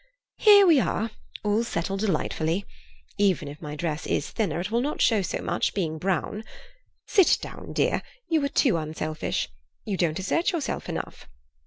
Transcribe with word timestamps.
"Here 0.39 0.65
we 0.65 0.79
are, 0.79 1.11
all 1.43 1.63
settled 1.63 1.99
delightfully. 1.99 2.65
Even 3.19 3.47
if 3.47 3.61
my 3.61 3.75
dress 3.75 4.07
is 4.07 4.31
thinner 4.31 4.59
it 4.59 4.71
will 4.71 4.81
not 4.81 4.99
show 4.99 5.21
so 5.21 5.43
much, 5.43 5.75
being 5.75 5.99
brown. 5.99 6.43
Sit 7.05 7.37
down, 7.39 7.71
dear; 7.71 8.01
you 8.27 8.43
are 8.43 8.47
too 8.49 8.77
unselfish; 8.77 9.47
you 9.85 9.97
don't 9.97 10.17
assert 10.17 10.53
yourself 10.53 10.89
enough." 10.89 11.27